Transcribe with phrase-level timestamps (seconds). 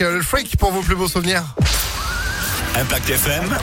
[0.00, 1.42] Le freak pour vos plus beaux souvenirs.
[2.76, 3.58] Impact FM,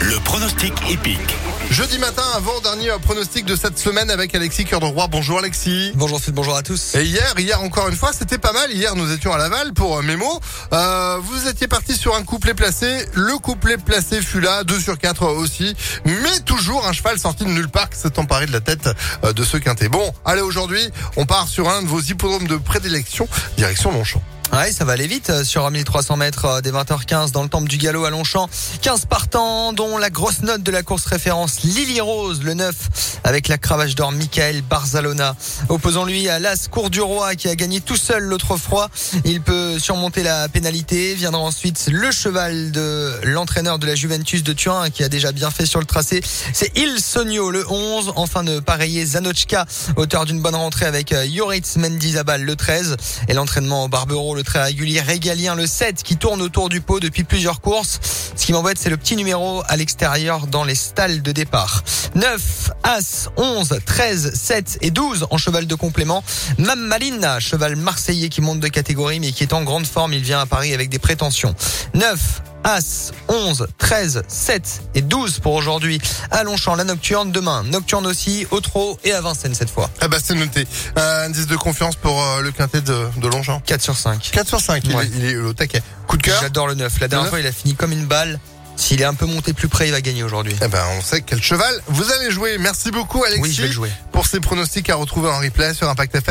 [0.00, 1.36] le pronostic épique.
[1.70, 5.06] Jeudi matin, avant-dernier pronostic de cette semaine avec Alexis Cœur de Roi.
[5.06, 5.92] Bonjour Alexis.
[5.94, 6.96] Bonjour Phil, bonjour à tous.
[6.96, 8.72] Et hier, hier encore une fois, c'était pas mal.
[8.72, 10.40] Hier, nous étions à Laval pour euh, Mémo.
[10.72, 13.06] Euh, vous étiez parti sur un couplet placé.
[13.14, 15.76] Le couplet placé fut là, 2 sur 4 aussi.
[16.04, 18.90] Mais toujours un cheval sorti de nulle part qui s'est emparé de la tête
[19.22, 19.88] euh, de ce quintet.
[19.88, 24.20] Bon, allez, aujourd'hui, on part sur un de vos hippodromes de prédilection, direction Longchamp.
[24.52, 27.68] Ouais, ça va aller vite euh, sur 1300 mètres euh, des 20h15 dans le temple
[27.68, 28.48] du galop à Longchamp.
[28.82, 32.74] 15 partants, dont la grosse note de la course référence Lily Rose, le 9,
[33.22, 35.36] avec la cravache d'or Michael Barzalona.
[35.68, 38.88] Opposons-lui à l'As Cour du Roi qui a gagné tout seul l'autre froid.
[39.24, 41.14] Il peut surmonter la pénalité.
[41.14, 45.52] Viendra ensuite le cheval de l'entraîneur de la Juventus de Turin qui a déjà bien
[45.52, 46.22] fait sur le tracé.
[46.52, 48.14] C'est Il Sonio, le 11.
[48.16, 52.96] Enfin de pareiller Zanochka, auteur d'une bonne rentrée avec euh, Yoritz Mendizabal, le 13.
[53.28, 57.24] Et l'entraînement Barbero, le très régulier régalien, le 7, qui tourne autour du pot depuis
[57.24, 58.00] plusieurs courses.
[58.36, 61.82] Ce qui m'embête, c'est le petit numéro à l'extérieur dans les stalles de départ.
[62.14, 66.24] 9, As, 11, 13, 7 et 12 en cheval de complément.
[66.58, 70.12] Mam Malina, cheval marseillais qui monte de catégorie mais qui est en grande forme.
[70.12, 71.54] Il vient à Paris avec des prétentions.
[71.94, 76.00] 9, As, 11, 13, 7 et 12 pour aujourd'hui.
[76.30, 77.32] À Longchamp, la nocturne.
[77.32, 79.88] Demain, nocturne aussi, au trot et à Vincennes cette fois.
[80.00, 80.66] Ah bah c'est noté.
[80.98, 83.60] Euh, indice de confiance pour euh, le quintet de, de Longchamp.
[83.64, 84.30] 4 sur 5.
[84.32, 85.04] 4 sur 5, il, Ouais.
[85.04, 85.82] est, il est au taquet.
[86.06, 87.00] Coup de cœur J'adore le 9.
[87.00, 88.38] La dernière fois, il a fini comme une balle.
[88.76, 90.56] S'il est un peu monté plus près, il va gagner aujourd'hui.
[90.64, 92.56] Eh ben, on sait quel cheval vous allez jouer.
[92.58, 93.90] Merci beaucoup, Alexis, Oui, je vais le jouer.
[94.10, 96.24] pour ces pronostics à retrouver en replay sur Impact FM.